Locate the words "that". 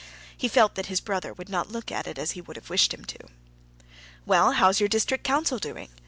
0.73-0.87